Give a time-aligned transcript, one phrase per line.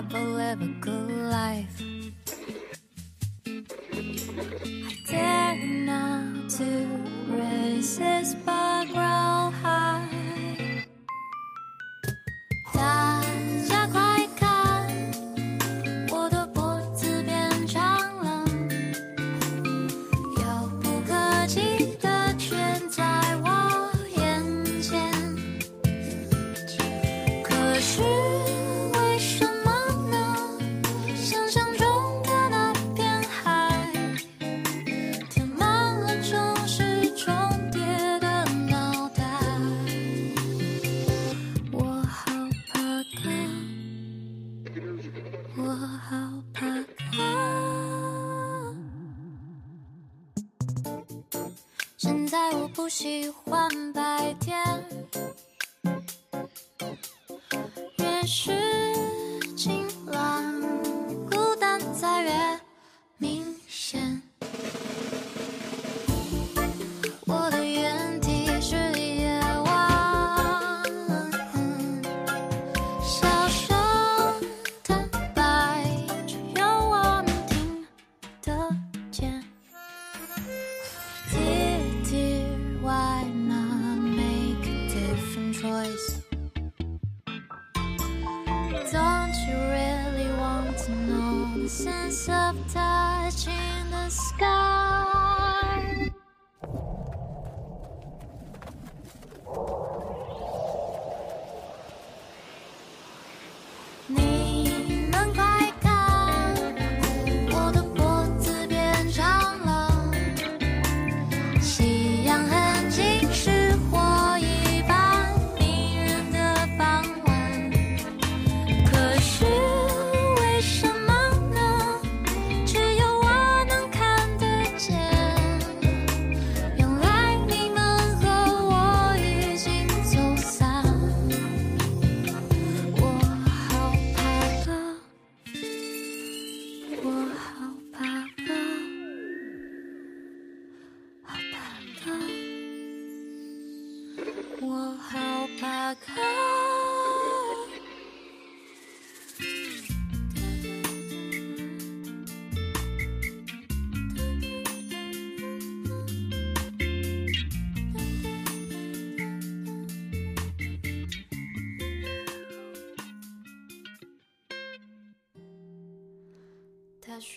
[0.00, 1.69] my political life.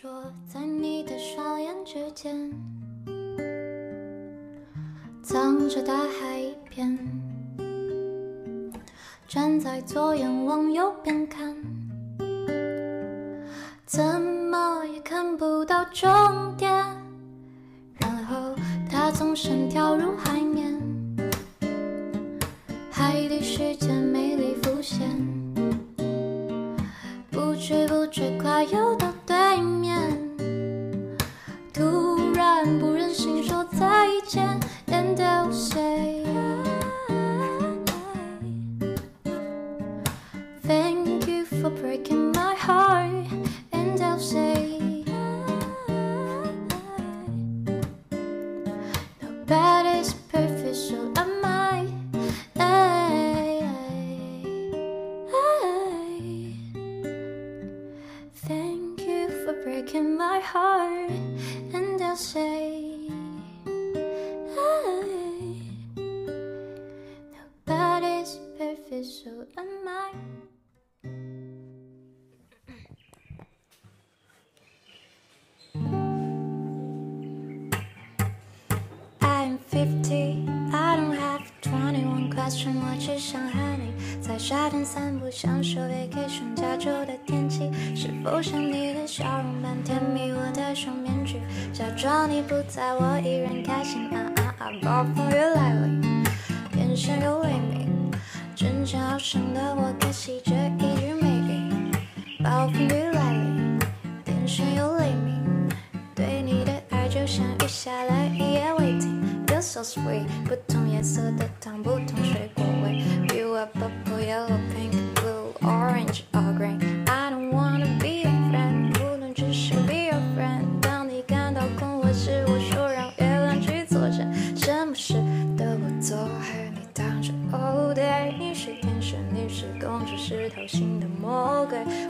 [0.01, 2.51] 说，在你的双眼之间，
[5.21, 6.97] 藏着大海一片。
[9.27, 11.55] 站在左眼往右边看，
[13.85, 16.09] 怎么也看不到终
[16.57, 16.71] 点。
[17.99, 18.55] 然后
[18.89, 20.73] 他纵身跳入海面，
[22.89, 25.07] 海底世界美丽浮现。
[27.29, 29.07] 不知不觉快游到
[91.83, 94.09] 假装你不在，我依然开心。
[94.15, 94.71] 啊啊啊！
[94.81, 96.23] 暴风雨来临，
[96.77, 98.09] 眼神有雷鸣，
[98.55, 101.91] 真正好胜的我可惜这一句美语。
[102.41, 103.79] 暴风雨来临，
[104.23, 105.69] 电声有雷鸣，
[106.15, 109.21] 对你的爱就像雨下了一夜未停。
[109.45, 113.03] Feels so sweet，不同颜色的糖，不同水果味。
[113.37, 116.21] You are purple, yellow, pink, blue, orange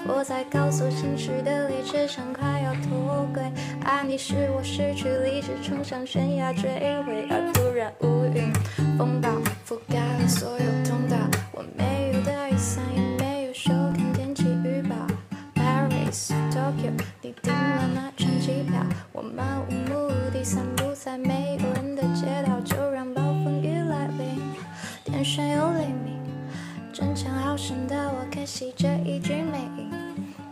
[0.07, 3.43] 我在高速行驶的列车上快要脱轨，
[3.83, 6.69] 爱你是我失去理智，冲向悬崖坠
[7.03, 8.51] 毁，而突然乌云
[8.97, 9.29] 风暴
[9.67, 11.17] 覆盖了所有通道。
[11.51, 14.95] 我没有带雨伞，也没有收看天气预报。
[15.55, 18.83] Paris, Tokyo，你订了哪张机票？
[19.11, 24.41] 我漫无目的散步在没有人的街道，就让暴风雨来临，
[25.05, 26.22] 天上有雷鸣。
[27.03, 29.91] 争强好胜的我，可惜这一句没赢。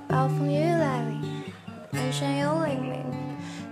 [0.06, 1.22] 暴风雨来临，
[1.94, 3.06] 天上有雷鸣，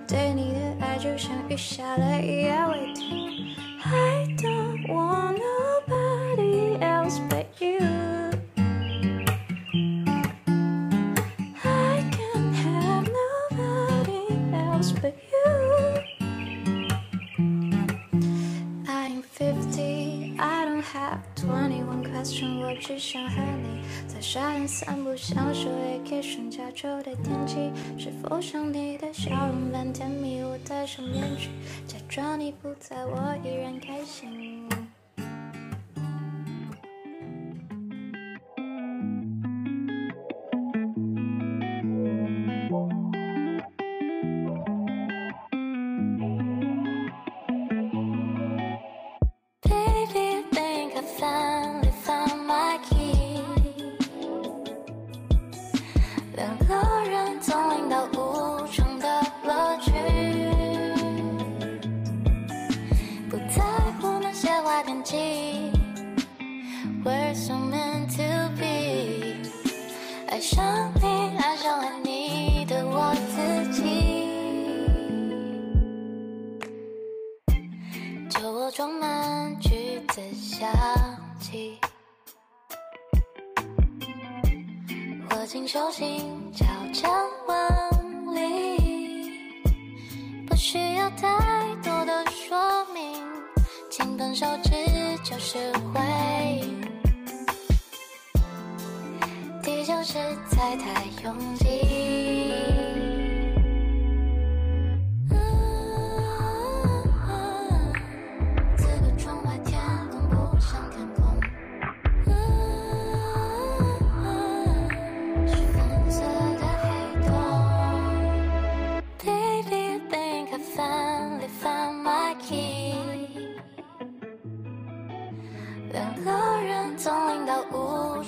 [0.07, 3.53] 对你的爱就像雨下了一夜未停。
[3.83, 7.19] I don't want nobody else
[22.89, 27.71] 只想和你在沙滩散步，享受 vacation 加州的天气。
[27.99, 30.41] 是否像你的笑容般甜蜜？
[30.41, 31.49] 我戴上面具，
[31.85, 34.58] 假装你不在，我依然开心。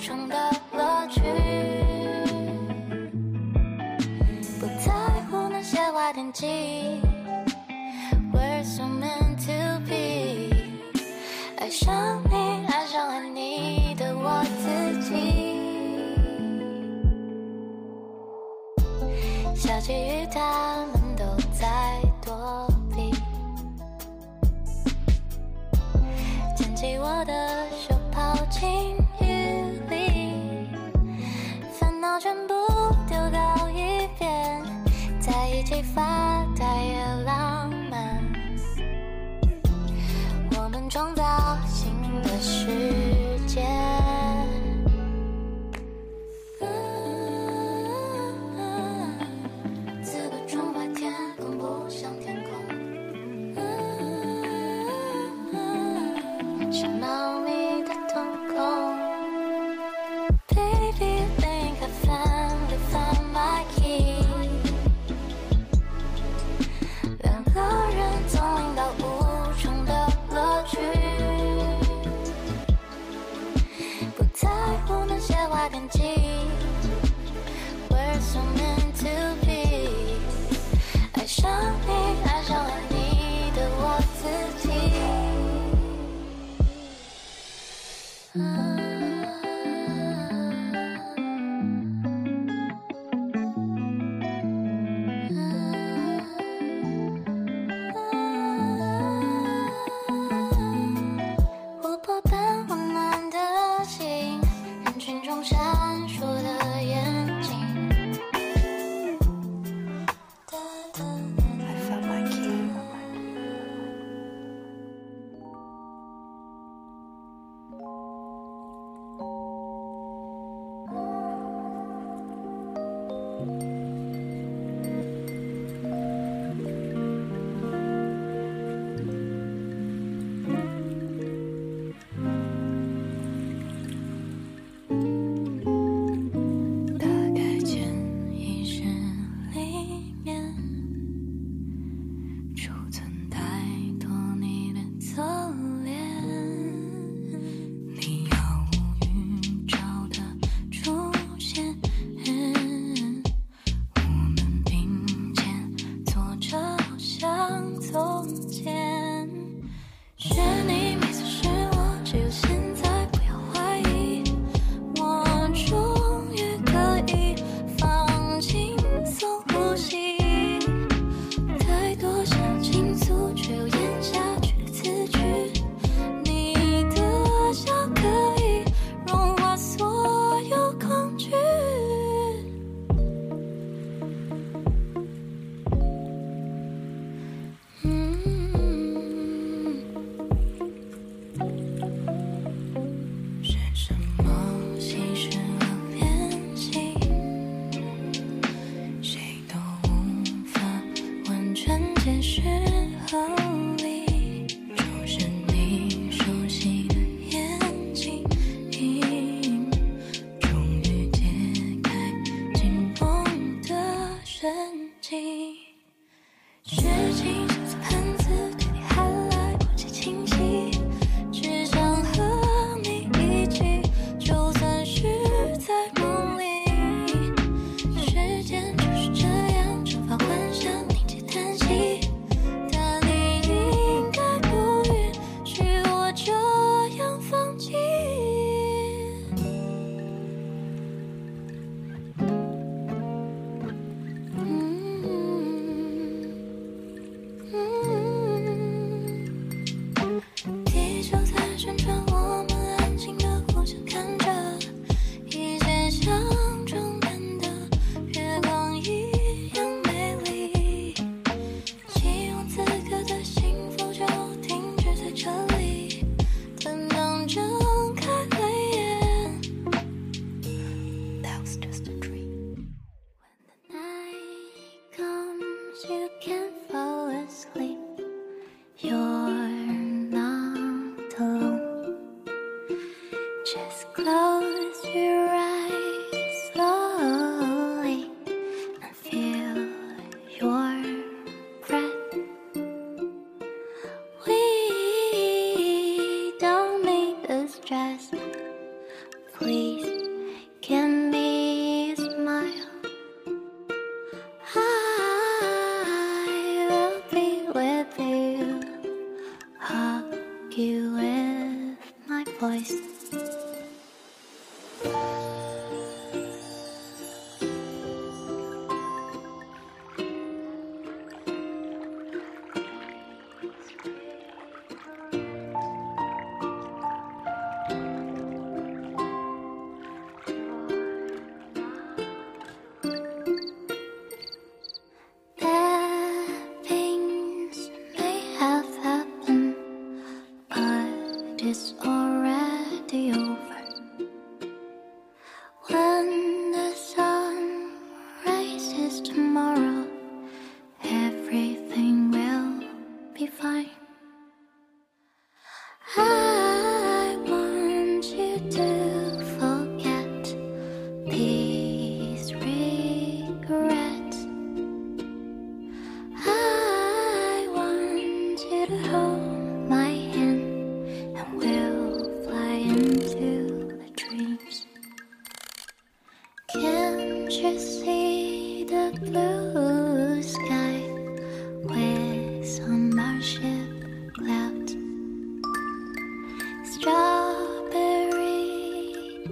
[0.02, 0.34] 成的
[0.72, 1.20] 乐趣，
[4.58, 4.92] 不在
[5.30, 7.00] 乎那些坏天气。
[8.32, 10.50] We're so meant to be。
[11.56, 12.20] 爱上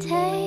[0.01, 0.40] take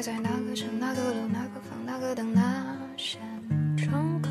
[0.00, 3.20] 在哪个城、哪个楼、哪个房、哪个灯、哪扇
[3.76, 4.30] 窗口。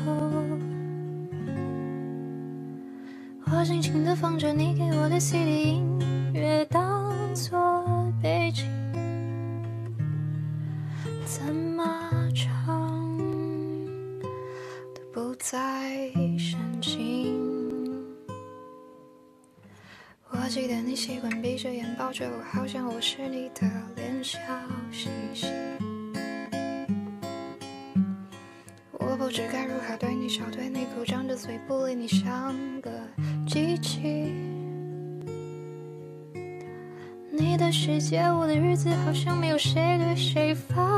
[3.52, 8.64] 我轻轻地放着你给我的 CD 音乐当做背景，
[11.26, 11.84] 怎么
[12.34, 13.18] 唱
[14.94, 17.36] 都不再煽情。
[20.30, 24.38] 我记得你习惯闭着眼抱着我，好像我是你的脸笑
[24.90, 25.57] 嘻嘻。
[31.48, 32.90] 所以不理你像个
[33.46, 34.34] 机器。
[37.32, 40.97] 你的世界，我的日子，好像没有谁对谁发。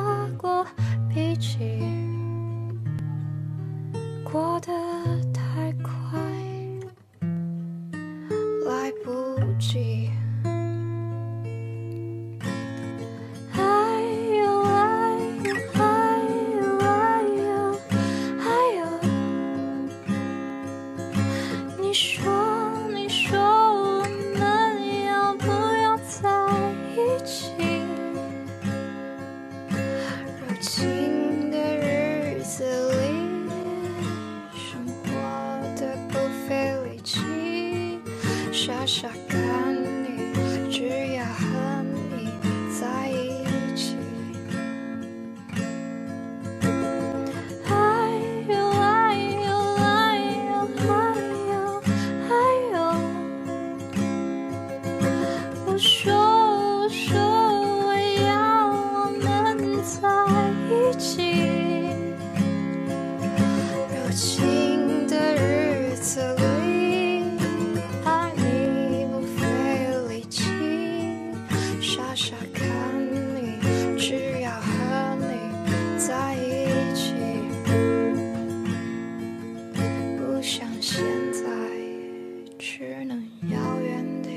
[83.01, 84.31] 只能遥远地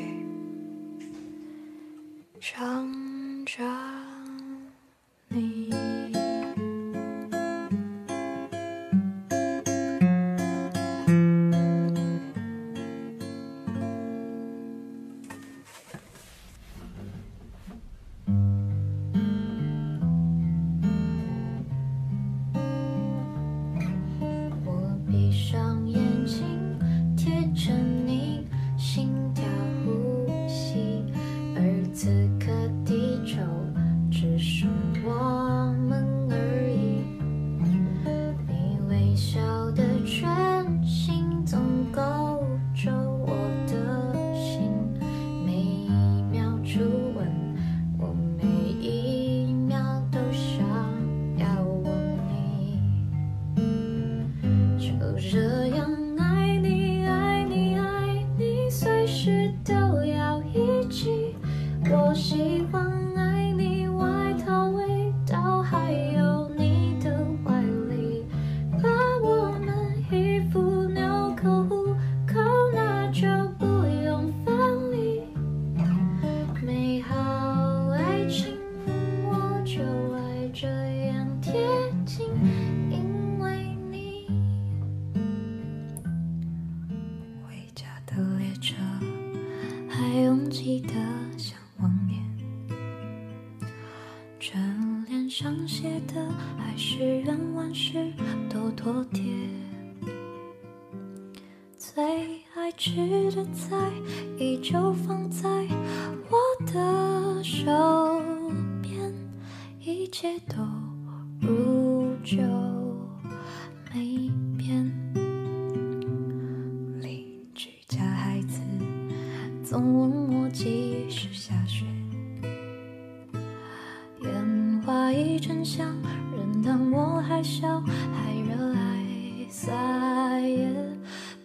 [2.40, 4.03] 唱着。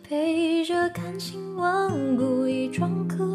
[0.02, 3.27] 陪着感情顽固，一桩课。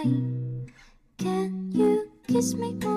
[0.00, 2.89] Can you kiss me?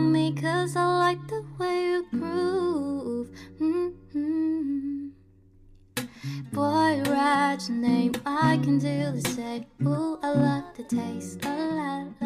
[0.00, 3.28] on me cause I like the way you groove.
[3.60, 5.08] Mm hmm
[6.52, 9.66] Boy, write your name, I can do the same.
[9.86, 11.44] Ooh, I love the taste.
[11.44, 12.19] A love.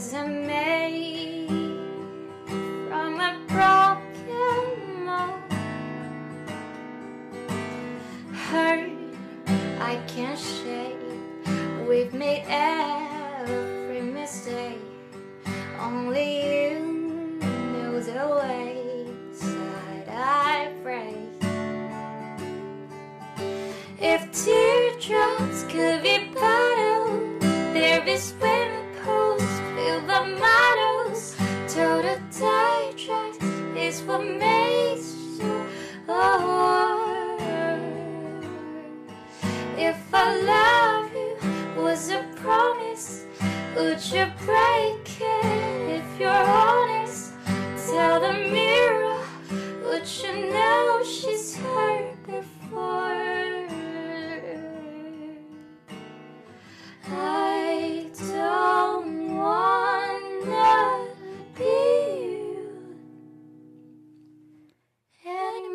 [0.00, 0.79] was.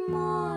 [0.08, 0.55] 么？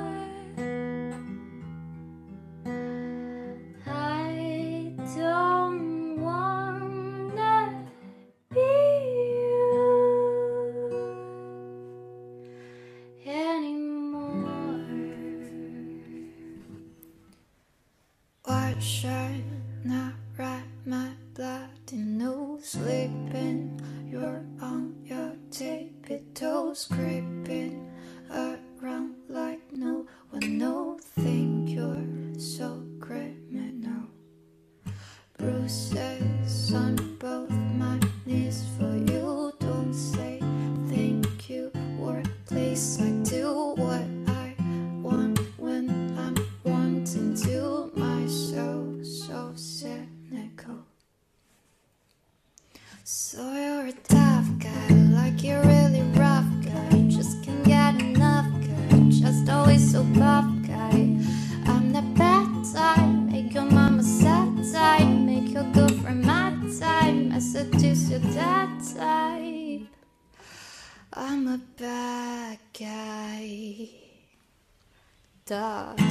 [75.49, 76.08] Duh.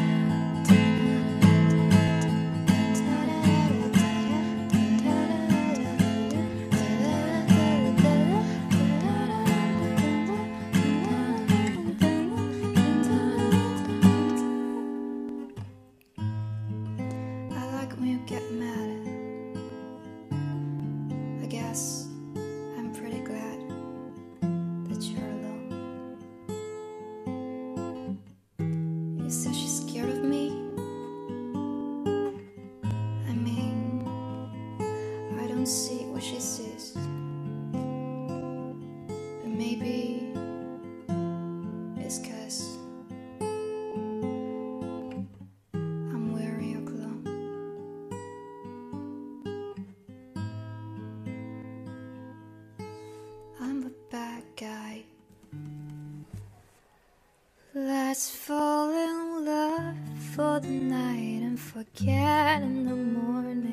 [60.38, 63.67] for the night and forget in the morning.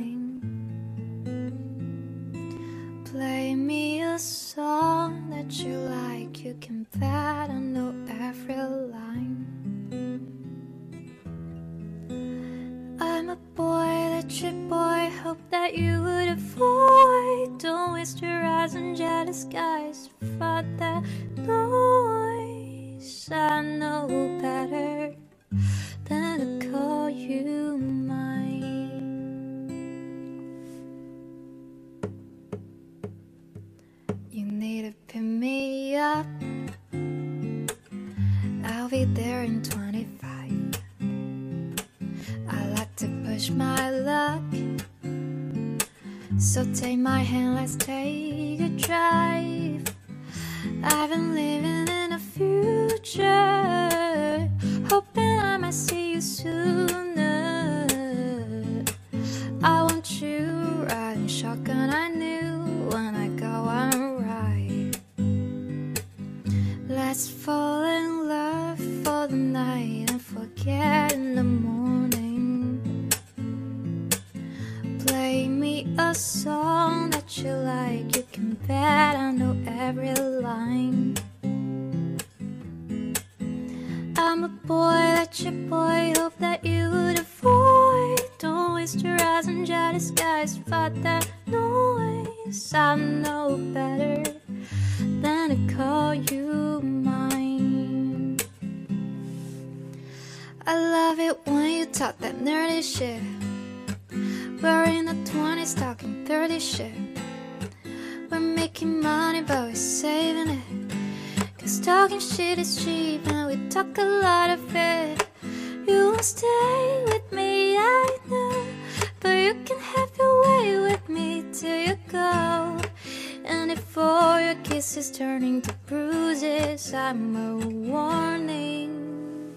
[124.92, 126.92] is turning to bruises.
[126.92, 129.56] I'm a warning.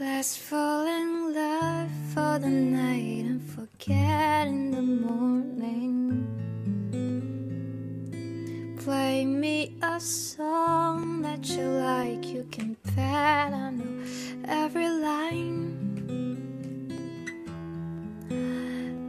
[0.00, 6.24] Let's fall in love for the night and forget in the morning.
[8.82, 12.24] Play me a song that you like.
[12.26, 14.02] You can bet I know
[14.48, 15.74] every line.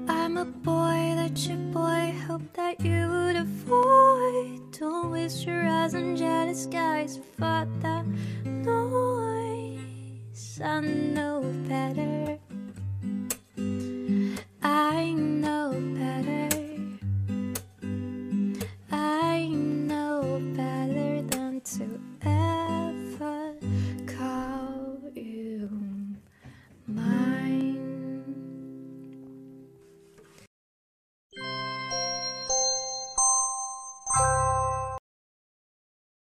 [0.09, 6.15] I'm a boy that you boy hope that you'd avoid to wish your eyes on
[6.15, 8.03] jealous skies who fought the
[8.45, 9.81] noise.
[10.63, 12.36] I know better.